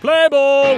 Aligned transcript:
Play 0.00 0.28
ball! 0.30 0.76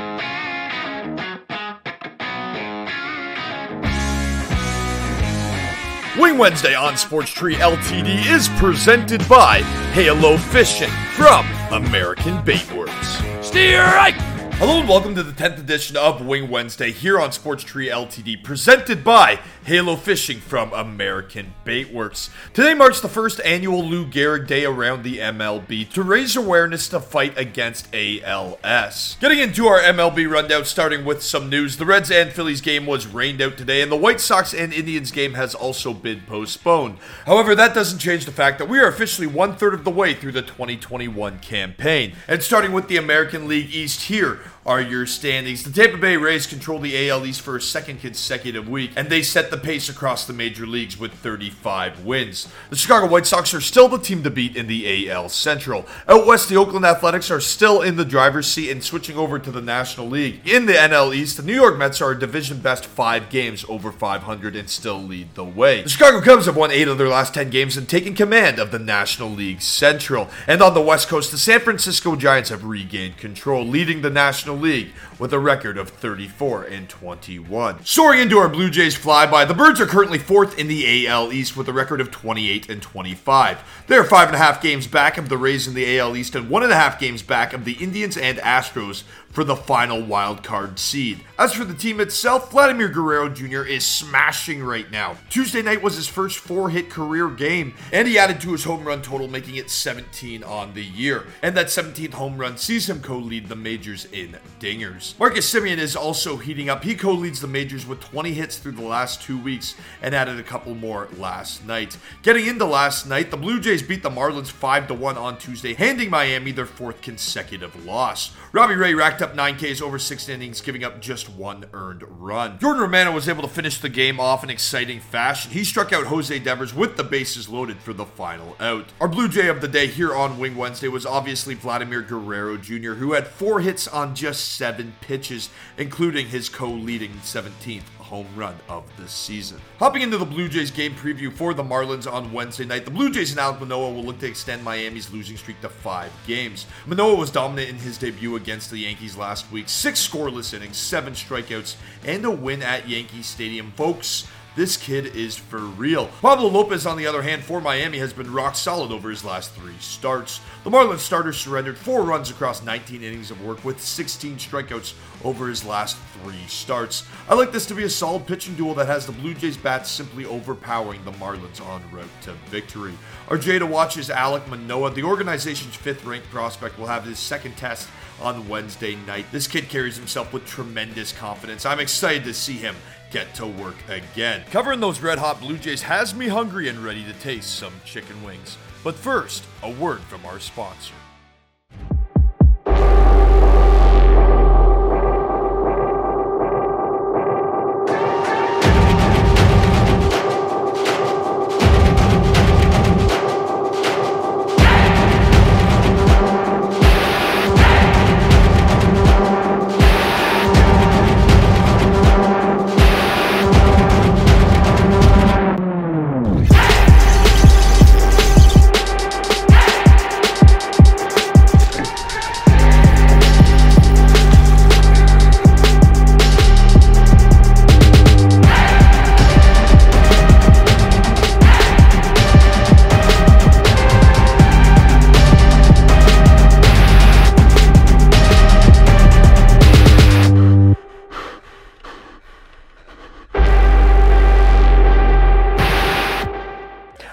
Wing 6.18 6.38
Wednesday 6.38 6.75
on 6.75 6.96
Sports 6.96 7.30
Tree 7.30 7.54
Ltd 7.54 8.27
is 8.30 8.48
presented 8.61 9.27
by 9.29 9.61
Halo 9.93 10.37
Fishing 10.37 10.90
from 11.14 11.46
American 11.71 12.38
Baitworks. 12.38 13.45
Steer 13.45 13.85
right! 13.85 14.31
Hello 14.62 14.79
and 14.79 14.88
welcome 14.88 15.17
to 15.17 15.24
the 15.24 15.33
10th 15.33 15.58
edition 15.58 15.97
of 15.97 16.24
Wing 16.24 16.48
Wednesday 16.48 16.92
here 16.92 17.20
on 17.20 17.32
Sports 17.32 17.64
Tree 17.64 17.88
Ltd, 17.88 18.44
presented 18.44 19.02
by 19.02 19.40
Halo 19.64 19.96
Fishing 19.96 20.38
from 20.38 20.72
American 20.72 21.52
Baitworks. 21.66 22.30
Today 22.52 22.72
marks 22.72 23.00
the 23.00 23.08
first 23.08 23.40
annual 23.44 23.84
Lou 23.84 24.06
Gehrig 24.06 24.46
Day 24.46 24.64
around 24.64 25.02
the 25.02 25.18
MLB 25.18 25.90
to 25.90 26.02
raise 26.04 26.36
awareness 26.36 26.86
to 26.90 27.00
fight 27.00 27.36
against 27.36 27.88
ALS. 27.93 29.16
Getting 29.18 29.40
into 29.40 29.66
our 29.66 29.80
MLB 29.80 30.30
rundown, 30.30 30.64
starting 30.64 31.04
with 31.04 31.24
some 31.24 31.50
news. 31.50 31.76
The 31.76 31.85
Reds 31.85 32.13
and 32.13 32.30
Phillies 32.30 32.60
game 32.60 32.87
was 32.87 33.09
rained 33.09 33.43
out 33.43 33.59
today, 33.59 33.83
and 33.83 33.91
the 33.91 33.97
White 33.97 34.21
Sox 34.21 34.55
and 34.55 34.73
Indians 34.73 35.10
game 35.10 35.35
has 35.35 35.57
also 35.57 35.93
been 35.93 36.21
postponed. 36.21 36.99
However, 37.27 37.57
that 37.57 37.74
doesn't 37.74 37.99
change 37.99 38.27
the 38.27 38.30
fact 38.30 38.60
that 38.60 38.69
we 38.69 38.79
are 38.79 38.87
officially 38.87 39.27
one 39.27 39.57
third 39.57 39.74
of 39.74 39.83
the 39.83 39.91
way 39.91 40.15
through 40.15 40.30
the 40.30 40.43
2021 40.43 41.41
campaign. 41.41 42.13
And 42.29 42.45
starting 42.45 42.71
with 42.71 42.87
the 42.87 42.97
American 42.97 43.49
League 43.49 43.74
East 43.74 44.02
here, 44.02 44.38
are 44.65 44.80
your 44.80 45.06
standings. 45.06 45.62
The 45.62 45.70
Tampa 45.70 45.98
Bay 45.98 46.16
Rays 46.16 46.47
control 46.47 46.79
the 46.79 47.09
AL 47.09 47.27
East 47.27 47.41
for 47.41 47.56
a 47.56 47.60
second 47.60 48.01
consecutive 48.01 48.69
week, 48.69 48.93
and 48.97 49.09
they 49.09 49.23
set 49.23 49.51
the 49.51 49.56
pace 49.56 49.88
across 49.88 50.27
the 50.27 50.33
major 50.33 50.66
leagues 50.66 50.98
with 50.98 51.12
35 51.15 52.05
wins. 52.05 52.48
The 52.70 52.77
Chicago 52.77 53.09
White 53.09 53.27
Sox 53.27 53.52
are 53.55 53.60
still 53.60 53.88
the 53.88 53.98
team 53.98 54.23
to 54.23 54.30
beat 54.30 54.57
in 54.57 54.69
the 54.69 55.10
AL 55.10 55.30
Central. 55.30 55.87
Out 56.09 56.27
west, 56.27 56.48
the 56.48 56.57
Oakland 56.57 56.84
Athletics 56.84 57.30
are 57.30 57.41
still 57.41 57.83
in 57.83 57.96
the 57.96 58.05
driver's 58.05 58.46
seat 58.46 58.70
and 58.70 58.83
switching 58.83 59.16
over 59.16 59.38
to 59.38 59.51
the 59.51 59.60
National 59.60 60.07
League. 60.07 60.46
In 60.48 60.66
the 60.66 60.74
NL 60.74 61.15
East, 61.15 61.37
the 61.37 61.43
New 61.43 61.55
York 61.55 61.77
Mets 61.77 62.01
are 62.01 62.15
division 62.15 62.59
best 62.59 62.87
five 62.87 63.30
games 63.30 63.65
over 63.68 63.90
500 63.90 64.55
and 64.55 64.70
still 64.70 65.02
lead 65.02 65.34
the 65.34 65.44
way. 65.44 65.82
The 65.82 65.88
Chicago 65.88 66.20
Cubs 66.20 66.46
have 66.46 66.56
won 66.56 66.70
eight 66.70 66.88
of 66.88 66.98
their 66.98 67.08
last 67.08 67.34
10 67.34 67.50
games 67.50 67.77
and 67.77 67.88
taken 67.88 68.14
command 68.14 68.58
of 68.58 68.70
the 68.70 68.78
National 68.78 69.28
League 69.28 69.60
Central. 69.60 70.28
And 70.46 70.62
on 70.62 70.74
the 70.74 70.80
West 70.80 71.08
Coast, 71.08 71.30
the 71.30 71.38
San 71.38 71.60
Francisco 71.60 72.14
Giants 72.14 72.50
have 72.50 72.64
regained 72.64 73.16
control, 73.16 73.64
leading 73.64 74.02
the 74.02 74.10
National 74.10 74.31
League 74.33 74.92
with 75.19 75.33
a 75.33 75.38
record 75.38 75.77
of 75.77 75.91
34 75.91 76.64
and 76.64 76.88
21. 76.88 77.84
Soaring 77.84 78.20
into 78.20 78.39
our 78.39 78.48
Blue 78.48 78.70
Jays 78.70 78.97
flyby, 78.97 79.47
the 79.47 79.55
Birds 79.55 79.80
are 79.80 79.86
currently 79.86 80.19
fourth 80.19 80.58
in 80.58 80.69
the 80.69 81.06
AL 81.06 81.33
East 81.33 81.56
with 81.56 81.69
a 81.69 81.72
record 81.72 82.00
of 82.00 82.11
28 82.11 82.70
and 82.70 82.80
25. 82.80 83.84
They 83.86 83.97
are 83.97 84.05
five 84.05 84.28
and 84.28 84.34
a 84.34 84.39
half 84.39 84.62
games 84.62 84.86
back 84.86 85.19
of 85.19 85.28
the 85.28 85.36
Rays 85.36 85.69
in 85.69 85.74
the 85.74 85.98
AL 85.98 86.16
East 86.16 86.34
and 86.34 86.48
one 86.48 86.62
and 86.62 86.72
a 86.72 86.77
half 86.77 86.98
games 86.98 87.22
back 87.22 87.52
of 87.52 87.64
the 87.64 87.74
Indians 87.74 88.16
and 88.16 88.39
Astros 88.39 89.05
for 89.33 89.44
the 89.44 89.56
final 89.56 90.00
wild 90.00 90.44
card 90.44 90.78
seed. 90.78 91.25
As 91.38 91.55
for 91.55 91.64
the 91.64 91.75
team 91.75 92.00
itself, 92.00 92.50
Vladimir 92.50 92.88
Guerrero 92.88 93.28
Jr. 93.28 93.62
is 93.62 93.84
smashing 93.84 94.62
right 94.62 94.91
now. 94.91 95.16
Tuesday 95.30 95.62
night 95.62 95.83
was 95.83 95.97
his 95.97 96.06
first 96.06 96.39
four 96.39 96.70
hit 96.70 96.91
career 96.91 97.28
game, 97.30 97.74
and 97.92 98.06
he 98.06 98.19
added 98.19 98.41
to 98.42 98.52
his 98.52 98.64
home 98.64 98.84
run 98.84 99.02
total, 99.02 99.27
making 99.27 99.56
it 99.56 99.70
17 99.70 100.44
on 100.44 100.74
the 100.74 100.84
year. 100.84 101.27
And 101.41 101.56
that 101.56 101.66
17th 101.66 102.12
home 102.12 102.36
run 102.36 102.58
sees 102.58 102.89
him 102.89 103.00
co 103.00 103.16
lead 103.16 103.48
the 103.48 103.56
majors 103.56 104.05
in 104.05 104.36
dingers. 104.61 105.19
Marcus 105.19 105.52
Semien 105.52 105.78
is 105.78 105.96
also 105.96 106.36
heating 106.36 106.69
up. 106.69 106.84
He 106.84 106.94
co 106.94 107.12
leads 107.12 107.41
the 107.41 107.48
majors 107.48 107.86
with 107.86 108.00
20 108.00 108.34
hits 108.34 108.58
through 108.58 108.72
the 108.72 108.83
last 108.83 109.22
two 109.22 109.39
weeks 109.39 109.74
and 110.02 110.14
added 110.14 110.39
a 110.39 110.42
couple 110.42 110.74
more 110.74 111.08
last 111.17 111.67
night. 111.67 111.96
Getting 112.22 112.46
into 112.46 112.67
last 112.67 113.06
night, 113.06 113.30
the 113.30 113.36
Blue 113.39 113.61
Jays 113.61 113.83
beat 113.83 114.02
the 114.02 114.11
Marlins 114.11 114.50
5 114.50 114.91
1 114.91 115.17
on 115.17 115.39
Tuesday, 115.39 115.72
handing 115.72 116.11
Miami 116.11 116.52
their 116.52 116.67
fourth 116.67 117.00
consecutive 117.00 117.86
loss. 117.86 118.36
Robbie 118.52 118.74
Ray 118.74 118.92
racked 118.92 119.21
up 119.22 119.34
9 119.34 119.56
Ks 119.56 119.80
over 119.80 119.98
6 119.98 120.28
innings, 120.28 120.60
giving 120.60 120.84
up 120.84 121.00
just 121.00 121.28
one 121.28 121.64
earned 121.72 122.04
run. 122.06 122.58
Jordan 122.58 122.82
Romano 122.82 123.12
was 123.12 123.28
able 123.28 123.42
to 123.42 123.48
finish 123.48 123.78
the 123.78 123.88
game 123.88 124.20
off 124.20 124.44
in 124.44 124.50
exciting 124.50 125.00
fashion. 125.00 125.52
He 125.52 125.64
struck 125.64 125.92
out 125.92 126.06
Jose 126.06 126.36
Devers 126.40 126.74
with 126.74 126.96
the 126.96 127.04
bases 127.04 127.48
loaded 127.48 127.78
for 127.78 127.92
the 127.92 128.05
final 128.05 128.56
out. 128.61 128.87
Our 129.00 129.09
Blue 129.09 129.28
Jay 129.28 129.49
of 129.49 129.61
the 129.61 129.69
day 129.69 129.87
here 129.87 130.15
on 130.15 130.38
Wing 130.38 130.56
Wednesday 130.56 130.88
was 130.88 131.06
obviously 131.06 131.55
Vladimir 131.55 132.03
Guerrero 132.03 132.56
Jr., 132.56 132.94
who 132.94 133.12
had 133.12 133.27
four 133.27 133.61
hits 133.61 133.88
on 133.88 134.15
just 134.15 134.53
seven 134.53 134.94
pitches, 135.00 135.49
including 135.78 136.28
his 136.28 136.49
co 136.49 136.69
leading 136.69 137.12
17th 137.22 137.82
home 138.12 138.28
run 138.37 138.55
of 138.69 138.84
the 138.99 139.09
season. 139.09 139.59
Hopping 139.78 140.03
into 140.03 140.19
the 140.19 140.27
Blue 140.27 140.47
Jays 140.47 140.71
game 140.71 140.95
preview 140.95 141.33
for 141.33 141.55
the 141.55 141.62
Marlins 141.62 142.06
on 142.06 142.31
Wednesday 142.31 142.67
night, 142.67 142.84
the 142.84 142.91
Blue 142.91 143.11
Jays 143.11 143.31
and 143.31 143.41
Alek 143.41 143.61
Manoah 143.61 143.91
will 143.91 144.05
look 144.05 144.19
to 144.19 144.27
extend 144.27 144.62
Miami's 144.62 145.11
losing 145.11 145.39
streak 145.39 145.59
to 145.62 145.71
five 145.71 146.12
games. 146.27 146.67
Manoah 146.84 147.15
was 147.15 147.31
dominant 147.31 147.71
in 147.71 147.77
his 147.77 147.97
debut 147.97 148.37
against 148.37 148.71
the 148.71 148.77
Yankees 148.77 149.17
last 149.17 149.50
week, 149.50 149.67
six 149.67 150.06
scoreless 150.06 150.53
innings, 150.53 150.77
seven 150.77 151.15
strikeouts, 151.15 151.77
and 152.05 152.23
a 152.27 152.31
win 152.31 152.61
at 152.61 152.87
Yankee 152.87 153.23
Stadium. 153.23 153.73
Folks, 153.77 154.29
this 154.55 154.77
kid 154.77 155.17
is 155.17 155.37
for 155.37 155.59
real. 155.59 156.09
Pablo 156.21 156.49
Lopez, 156.49 156.85
on 156.85 156.99
the 156.99 157.07
other 157.07 157.23
hand, 157.23 157.43
for 157.43 157.61
Miami, 157.61 157.99
has 157.99 158.13
been 158.13 158.31
rock 158.33 158.55
solid 158.55 158.93
over 158.93 159.09
his 159.09 159.25
last 159.25 159.53
three 159.53 159.77
starts. 159.81 160.41
The 160.65 160.71
Marlins 160.71 160.99
starter 160.99 161.33
surrendered 161.33 161.79
four 161.79 162.03
runs 162.03 162.31
across 162.31 162.62
19 162.62 163.03
innings 163.03 163.31
of 163.31 163.43
work 163.45 163.65
with 163.65 163.81
16 163.81 164.37
strikeouts 164.37 164.95
over 165.25 165.49
his 165.49 165.65
last 165.65 165.97
three 166.23 166.45
starts. 166.49 167.05
I 167.29 167.35
like 167.35 167.51
this 167.51 167.67
to 167.67 167.75
be 167.75 167.85
a 167.85 167.91
solid 167.91 168.27
pitching 168.27 168.55
duel 168.55 168.75
that 168.75 168.89
has 168.89 169.07
the 169.07 169.12
Blue 169.12 169.33
Jays 169.33 169.57
bats 169.57 169.91
simply 169.91 170.27
overpowering 170.27 171.03
the 171.05 171.12
Marlins 171.12 171.61
en 171.61 171.91
route 171.91 172.09
to 172.23 172.33
victory. 172.51 172.93
Our 173.29 173.39
J 173.39 173.59
to 173.59 173.67
watch 173.67 173.97
is 173.97 174.11
Alek 174.11 174.47
Manoah. 174.49 174.91
The 174.91 175.03
organization's 175.03 175.77
fifth 175.77 176.05
ranked 176.05 176.29
prospect 176.31 176.79
will 176.79 176.89
have 176.89 177.05
his 177.05 177.19
second 177.19 177.57
test 177.57 177.89
on 178.21 178.49
Wednesday 178.49 178.97
night. 179.06 179.27
This 179.33 179.47
kid 179.47 179.69
carries 179.69 179.97
himself 179.97 180.33
with 180.33 180.47
tremendous 180.47 181.12
confidence. 181.12 181.67
I'm 181.67 181.81
excited 181.81 182.25
to 182.25 182.34
see 182.34 182.55
him 182.55 182.77
get 183.11 183.34
to 183.34 183.47
work 183.47 183.77
again. 183.89 184.43
Covering 184.50 184.81
those 184.81 185.00
red 185.00 185.19
hot 185.19 185.41
Blue 185.41 185.59
Jays 185.59 185.83
has 185.83 186.15
me 186.15 186.28
hungry 186.28 186.69
and 186.69 186.78
ready 186.78 187.05
to 187.05 187.12
taste 187.15 187.56
some 187.56 187.75
chicken 187.84 188.23
wings. 188.25 188.56
But 188.83 188.95
first, 188.95 189.45
a 189.62 189.71
word 189.71 190.00
from 190.03 190.25
our 190.27 190.41
sponsor. 190.41 190.95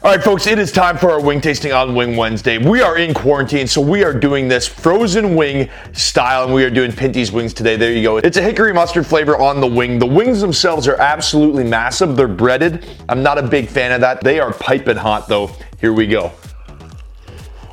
All 0.09 0.15
right, 0.15 0.23
folks, 0.23 0.47
it 0.47 0.57
is 0.57 0.71
time 0.71 0.97
for 0.97 1.11
our 1.11 1.21
wing 1.21 1.39
tasting 1.39 1.71
on 1.71 1.93
Wing 1.93 2.17
Wednesday. 2.17 2.57
We 2.57 2.81
are 2.81 2.97
in 2.97 3.13
quarantine, 3.13 3.67
so 3.67 3.79
we 3.79 4.03
are 4.03 4.11
doing 4.11 4.47
this 4.47 4.67
frozen 4.67 5.35
wing 5.35 5.69
style, 5.93 6.45
and 6.45 6.51
we 6.51 6.63
are 6.63 6.71
doing 6.71 6.91
Pinty's 6.91 7.31
wings 7.31 7.53
today. 7.53 7.77
There 7.77 7.91
you 7.91 8.01
go. 8.01 8.17
It's 8.17 8.35
a 8.35 8.41
hickory 8.41 8.73
mustard 8.73 9.05
flavor 9.05 9.37
on 9.37 9.61
the 9.61 9.67
wing. 9.67 9.99
The 9.99 10.07
wings 10.07 10.41
themselves 10.41 10.87
are 10.87 10.99
absolutely 10.99 11.63
massive. 11.63 12.15
They're 12.15 12.27
breaded. 12.27 12.87
I'm 13.07 13.21
not 13.21 13.37
a 13.37 13.43
big 13.43 13.69
fan 13.69 13.91
of 13.91 14.01
that. 14.01 14.21
They 14.21 14.39
are 14.39 14.51
piping 14.51 14.97
hot, 14.97 15.27
though. 15.27 15.51
Here 15.79 15.93
we 15.93 16.07
go. 16.07 16.31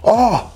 Oh, 0.05 0.52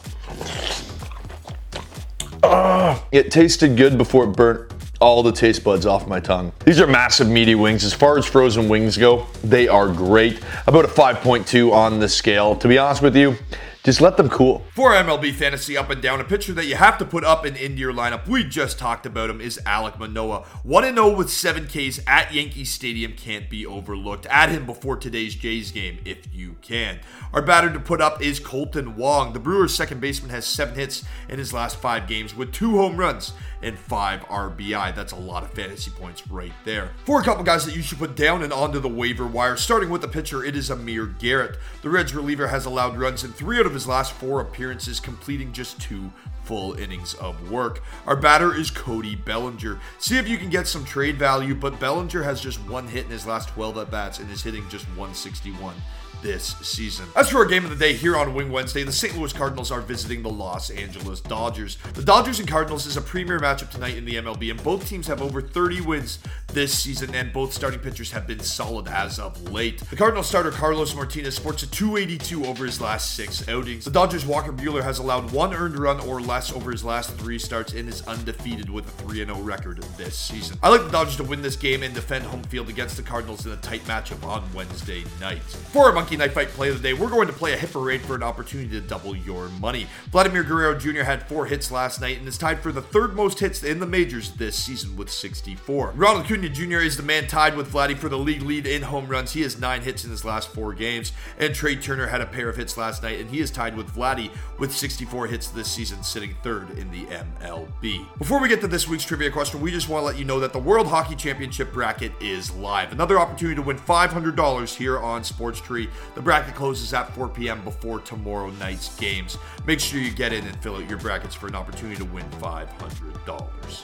oh. 2.43 3.07
It 3.11 3.31
tasted 3.31 3.79
good 3.79 3.97
before 3.97 4.25
it 4.25 4.37
burnt 4.37 4.70
all 5.01 5.23
the 5.23 5.33
taste 5.33 5.65
buds 5.65 5.87
off 5.87 6.07
my 6.07 6.21
tongue. 6.21 6.53
These 6.65 6.79
are 6.79 6.87
massive 6.87 7.29
meaty 7.29 7.55
wings. 7.55 7.85
As 7.85 7.95
far 7.95 8.19
as 8.19 8.27
frozen 8.27 8.69
wings 8.69 8.97
go, 8.99 9.27
they 9.43 9.67
are 9.67 9.89
great. 9.89 10.41
About 10.67 10.85
a 10.85 10.89
5.2 10.89 11.73
on 11.73 11.99
the 12.01 12.09
scale. 12.09 12.55
To 12.57 12.69
be 12.69 12.77
honest 12.77 13.01
with 13.01 13.17
you, 13.17 13.37
just 13.83 14.01
let 14.03 14.19
them 14.19 14.29
cool. 14.29 14.65
For 14.75 14.91
MLB 14.91 15.33
Fantasy 15.33 15.77
Up 15.77 15.89
and 15.89 16.03
Down, 16.03 16.21
a 16.21 16.25
pitcher 16.25 16.53
that 16.53 16.67
you 16.67 16.75
have 16.77 16.99
to 16.99 17.05
put 17.07 17.25
up 17.25 17.47
and 17.47 17.57
into 17.57 17.79
your 17.79 17.95
lineup, 17.95 18.29
we 18.29 18.45
just 18.45 18.79
talked 18.79 19.07
about 19.07 19.31
him, 19.31 19.41
is 19.41 19.59
Alek 19.65 19.99
Manoah. 19.99 20.45
1 20.65 20.85
0 20.95 21.17
with 21.17 21.31
7 21.31 21.67
Ks 21.67 22.01
at 22.07 22.33
Yankee 22.35 22.65
Stadium 22.65 23.15
can't 23.15 23.49
be 23.49 23.65
overlooked. 23.65 24.27
Add 24.29 24.51
him 24.51 24.67
before 24.67 24.97
today's 24.97 25.35
Jays 25.35 25.71
game 25.71 25.99
if 26.05 26.33
you 26.33 26.57
can. 26.61 27.01
Our 27.33 27.41
batter 27.41 27.73
to 27.73 27.81
put 27.81 28.03
up 28.03 28.21
is 28.21 28.39
Kolten 28.39 28.97
Wong. 28.97 29.33
The 29.33 29.41
Brewers' 29.41 29.75
second 29.75 30.01
baseman 30.01 30.31
has 30.31 30.45
7 30.45 30.75
hits 30.75 31.05
in 31.29 31.39
his 31.39 31.55
last 31.55 31.77
5 31.77 32.07
games 32.07 32.37
with 32.37 32.53
2 32.53 32.77
home 32.77 32.99
runs 32.99 33.33
and 33.63 33.79
5 33.79 34.21
RBI. 34.23 34.95
That's 34.95 35.13
a 35.13 35.17
lot 35.17 35.43
of 35.43 35.53
fantasy 35.53 35.91
points 35.91 36.27
right 36.29 36.53
there. 36.65 36.93
For 37.05 37.21
a 37.21 37.25
couple 37.25 37.45
guys 37.45 37.65
that 37.67 37.77
you 37.77 37.83
should 37.83 37.99
put 37.99 38.17
down 38.17 38.43
and 38.43 38.53
onto 38.53 38.81
the 38.81 38.89
waiver 38.89 39.27
wire, 39.27 39.57
starting 39.57 39.91
with 39.91 40.01
the 40.01 40.09
pitcher, 40.09 40.45
it 40.45 40.57
is 40.57 40.71
Amir 40.71 41.07
Garrett. 41.07 41.59
The 41.83 41.91
Reds 41.91 42.15
reliever 42.15 42.49
has 42.49 42.65
allowed 42.65 42.99
runs 42.99 43.25
in 43.25 43.33
three 43.33 43.59
out 43.59 43.67
of 43.67 43.70
his 43.73 43.87
last 43.87 44.13
four 44.13 44.41
appearances, 44.41 45.01
completing 45.01 45.53
just 45.53 45.81
two 45.81 46.11
full 46.45 46.75
innings 46.75 47.15
of 47.15 47.51
work. 47.51 47.83
Our 48.07 48.17
batter 48.17 48.55
is 48.55 48.71
Cody 48.71 49.15
Bellinger. 49.15 49.79
See 49.99 50.19
if 50.19 50.29
you 50.29 50.37
can 50.37 50.51
get 50.51 50.67
some 50.67 50.85
trade 50.85 51.17
value, 51.17 51.55
but 51.55 51.79
Bellinger 51.79 52.23
has 52.23 52.41
just 52.41 52.59
one 52.69 52.89
hit 52.89 53.05
in 53.05 53.11
his 53.11 53.27
last 53.27 53.51
12 53.51 53.79
at 53.79 53.91
bats 53.91 54.19
and 54.19 54.31
is 54.31 54.43
hitting 54.43 54.69
just 54.69 54.87
161 54.89 55.75
this 56.23 56.57
season. 56.63 57.07
As 57.17 57.31
for 57.31 57.39
our 57.39 57.47
game 57.47 57.65
of 57.65 57.71
the 57.71 57.77
day 57.77 57.95
here 57.95 58.17
on 58.17 58.35
Wing 58.35 58.51
Wednesday, 58.53 58.83
the 58.83 58.93
St. 58.93 59.17
Louis 59.17 59.33
Cardinals 59.33 59.71
are 59.71 59.81
visiting 59.81 60.23
the 60.23 60.31
Los 60.31 60.71
Angeles 60.71 61.21
Dodgers. 61.21 61.79
The 61.95 62.03
Dodgers 62.03 62.39
and 62.39 62.49
Cardinals 62.49 62.87
is 62.87 62.97
a 62.97 63.01
premier 63.01 63.39
matchup 63.41 63.71
tonight 63.71 63.97
in 63.97 64.05
the 64.05 64.17
MLB, 64.17 64.51
and 64.51 64.63
both 64.63 64.87
teams 64.87 65.07
have 65.07 65.23
over 65.23 65.41
30 65.41 65.81
wins 65.81 66.19
this 66.53 66.77
season, 66.77 67.15
and 67.15 67.33
both 67.33 67.53
starting 67.53 67.81
pitchers 67.81 68.11
have 68.13 68.27
been 68.27 68.41
solid 68.41 68.89
as 68.89 69.19
of 69.19 69.51
late. 69.51 69.81
The 69.91 69.97
Cardinals 69.97 70.29
starter 70.29 70.51
Carlos 70.51 70.95
Martinez 70.95 71.37
sports 71.37 71.63
a 71.63 71.71
282 71.71 72.45
over 72.45 72.65
his 72.65 72.81
last 72.81 73.15
six 73.15 73.49
outings. 73.49 73.85
The 73.85 73.91
Dodgers 73.91 74.27
Walker 74.27 74.53
Buehler 74.53 74.83
has 74.83 74.99
allowed 74.99 75.31
one 75.33 75.55
earned 75.55 75.79
run 75.79 76.01
or 76.01 76.21
less 76.21 76.53
over 76.53 76.71
his 76.71 76.85
last 76.85 77.15
three 77.17 77.39
starts 77.39 77.73
and 77.73 77.89
is 77.89 78.07
undefeated 78.07 78.71
with 78.71 78.87
a 78.87 79.03
3 79.03 79.25
0 79.25 79.37
record 79.41 79.83
this 79.97 80.17
season. 80.17 80.59
I 80.63 80.69
like 80.69 80.83
the 80.83 80.91
Dodgers 80.91 81.17
to 81.17 81.25
win 81.25 81.43
this 81.43 81.57
game 81.57 81.83
and 81.83 81.95
defend 81.95 82.25
home 82.25 82.43
field 82.45 82.69
against 82.69 82.97
the 82.97 83.03
Cardinals 83.03 83.47
in 83.47 83.53
a 83.53 83.57
tight 83.57 83.83
matchup 83.85 84.25
on 84.27 84.43
Wednesday 84.55 85.05
night. 85.21 85.43
For 85.43 85.87
our 85.87 85.93
Monkey 85.93 86.17
Night 86.17 86.33
Fight 86.33 86.49
play 86.49 86.69
of 86.69 86.81
the 86.81 86.89
day, 86.89 86.95
we're 86.95 87.11
going 87.11 87.27
to 87.27 87.33
play 87.33 87.53
a 87.53 87.57
hit 87.57 87.73
parade 87.73 88.03
for 88.03 88.15
an 88.15 88.23
opportunity 88.23 88.71
to 88.71 88.81
double 88.81 89.15
your 89.15 89.49
money. 89.61 89.87
Vladimir 90.11 90.43
Guerrero 90.43 90.79
Jr. 90.79 91.03
had 91.03 91.27
four 91.29 91.47
hits 91.47 91.71
last 91.71 92.01
night 92.01 92.19
and 92.19 92.27
is 92.27 92.39
tied 92.39 92.61
for 92.61 92.73
the 92.73 92.83
third 92.83 93.15
most 93.15 93.41
hits 93.41 93.63
in 93.63 93.81
the 93.81 93.87
majors 93.87 94.33
this 94.33 94.57
season 94.57 94.97
with 94.97 95.11
64. 95.11 95.93
Ronald 95.95 96.27
Acuna 96.41 96.55
Jr. 96.55 96.79
is 96.79 96.97
the 96.97 97.03
man 97.03 97.27
tied 97.27 97.55
with 97.55 97.71
Vladdy 97.71 97.95
for 97.95 98.09
the 98.09 98.17
league 98.17 98.41
lead 98.41 98.67
in 98.67 98.81
home 98.81 99.09
runs. 99.09 99.33
He 99.33 99.43
has 99.43 99.61
nine 99.61 99.83
hits 99.83 100.05
in 100.05 100.11
his 100.11 100.25
last 100.25 100.49
four 100.49 100.73
games, 100.73 101.13
and 101.39 101.55
Trea 101.55 101.77
Turner 101.77 102.07
had 102.07 102.23
a 102.23 102.27
pair 102.27 102.49
of 102.49 102.57
hits 102.57 102.79
last 102.79 103.03
night, 103.03 103.21
and 103.21 103.29
he 103.29 103.41
is 103.41 103.51
tied 103.51 103.77
with 103.77 103.95
Vladdy 103.95 104.31
with 104.59 104.75
64 104.75 105.27
hits 105.27 105.49
this 105.49 105.71
season, 105.71 106.03
sitting 106.03 106.35
third 106.43 106.71
in 106.79 106.91
the 106.91 107.05
MLB. 107.05 108.07
Before 108.17 108.41
we 108.41 108.49
get 108.49 108.63
to 108.63 108.69
this 108.69 108.89
week's 108.89 109.05
trivia 109.05 109.31
question, 109.31 109.61
we 109.61 109.71
just 109.71 109.91
want 109.91 110.01
to 110.01 110.07
let 110.07 110.19
you 110.19 110.25
know 110.25 110.41
that 110.41 110.55
the 110.55 110.59
World 110.59 110.87
Hockey 110.87 111.15
Championship 111.15 111.75
bracket 111.75 112.13
is 112.23 112.51
live. 112.55 112.91
Another 112.91 113.19
opportunity 113.19 113.57
to 113.57 113.63
win 113.63 113.77
$500 113.77 114.75
here 114.75 114.99
on 114.99 115.23
Sports 115.23 115.61
Tree. 115.61 115.91
The 116.15 116.23
bracket 116.23 116.55
closes 116.55 116.95
at 116.95 117.15
4 117.15 117.29
p.m. 117.29 117.63
before 117.65 118.01
tomorrow 118.01 118.49
night's 118.53 118.97
games. 118.97 119.37
Make 119.67 119.81
sure 119.81 120.01
you 120.01 120.11
get 120.11 120.33
in 120.33 120.47
and 120.47 120.57
fill 120.63 120.77
out 120.77 120.89
your 120.89 120.99
brackets 120.99 121.35
for 121.35 121.49
an 121.49 121.55
opportunity 121.55 121.97
to 121.97 122.07
win 122.07 122.25
$500. 122.41 122.71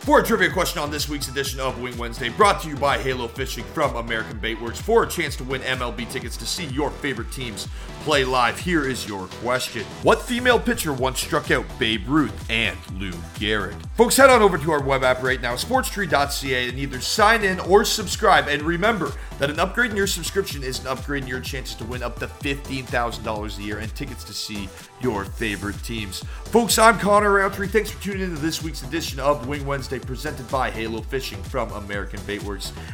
For 0.00 0.20
a 0.20 0.24
trivia 0.24 0.50
question 0.50 0.80
on 0.80 0.90
this 0.90 1.08
week's 1.08 1.28
edition 1.28 1.60
of 1.60 1.80
Wing 1.82 1.96
Wednesday, 1.98 2.30
brought 2.30 2.45
to 2.52 2.68
you 2.68 2.76
by 2.76 2.96
Halo 2.96 3.26
Fishing 3.26 3.64
from 3.64 3.96
American 3.96 4.38
Baitworks, 4.38 4.76
for 4.76 5.02
a 5.02 5.08
chance 5.08 5.34
to 5.36 5.42
win 5.42 5.62
MLB 5.62 6.08
tickets 6.10 6.36
to 6.36 6.46
see 6.46 6.66
your 6.66 6.90
favorite 6.90 7.32
teams 7.32 7.66
play 8.06 8.24
live, 8.24 8.56
here 8.56 8.86
is 8.86 9.08
your 9.08 9.26
question. 9.42 9.82
What 10.04 10.22
female 10.22 10.60
pitcher 10.60 10.92
once 10.92 11.18
struck 11.18 11.50
out 11.50 11.64
Babe 11.76 12.06
Ruth 12.06 12.48
and 12.48 12.78
Lou 13.00 13.10
Gehrig? 13.34 13.74
Folks, 13.96 14.16
head 14.16 14.30
on 14.30 14.42
over 14.42 14.58
to 14.58 14.70
our 14.70 14.80
web 14.80 15.02
app 15.02 15.24
right 15.24 15.40
now, 15.40 15.56
sportstree.ca, 15.56 16.68
and 16.68 16.78
either 16.78 17.00
sign 17.00 17.42
in 17.42 17.58
or 17.58 17.84
subscribe. 17.84 18.46
And 18.46 18.62
remember 18.62 19.12
that 19.40 19.50
an 19.50 19.58
upgrade 19.58 19.90
in 19.90 19.96
your 19.96 20.06
subscription 20.06 20.62
is 20.62 20.78
an 20.78 20.86
upgrade 20.86 21.24
in 21.24 21.28
your 21.28 21.40
chances 21.40 21.74
to 21.76 21.84
win 21.84 22.04
up 22.04 22.20
to 22.20 22.28
$15,000 22.28 23.58
a 23.58 23.62
year 23.62 23.78
and 23.78 23.92
tickets 23.96 24.22
to 24.22 24.32
see 24.32 24.68
your 25.00 25.24
favorite 25.24 25.82
teams. 25.82 26.22
Folks, 26.44 26.78
I'm 26.78 27.00
Connor 27.00 27.32
Roundtree. 27.32 27.66
Thanks 27.66 27.90
for 27.90 28.00
tuning 28.00 28.22
in 28.22 28.30
to 28.30 28.40
this 28.40 28.62
week's 28.62 28.82
edition 28.82 29.18
of 29.18 29.48
Wing 29.48 29.66
Wednesday 29.66 29.98
presented 29.98 30.48
by 30.48 30.70
Halo 30.70 31.02
Fishing 31.02 31.42
from 31.42 31.72
American 31.72 32.20
Baitworks. 32.20 32.35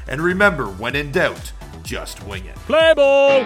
And 0.08 0.20
remember, 0.20 0.66
when 0.66 0.96
in 0.96 1.12
doubt, 1.12 1.52
just 1.82 2.22
wing 2.26 2.44
it. 2.46 2.56
Play 2.56 2.92
ball! 2.94 3.42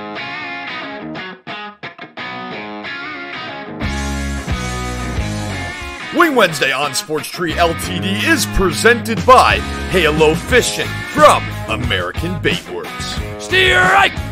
Wing 6.16 6.34
Wednesday 6.34 6.72
on 6.72 6.94
Sports 6.94 7.28
Tree 7.28 7.52
LTD 7.52 8.24
is 8.26 8.46
presented 8.56 9.24
by 9.26 9.56
Halo 9.90 10.34
Fishing 10.34 10.88
from 11.12 11.44
American 11.68 12.34
Baitworks. 12.40 13.40
Steer 13.40 13.82
right! 13.82 14.25